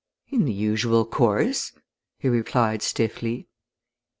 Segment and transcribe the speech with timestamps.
[0.29, 1.73] "In the usual course,"
[2.17, 3.47] he replied stiffly.